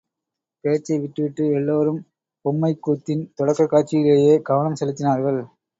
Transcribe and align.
பேச்சை 0.63 0.99
விட்டுவிட்டு 0.99 1.45
எல்லாரும் 1.51 2.01
பொம்மைக்கூத்தின் 2.45 3.23
தொடக்கக் 3.35 3.71
காட்சியிலேயே 3.71 4.41
கவனம் 4.41 4.79
செலுத்தினார்கள். 4.81 5.41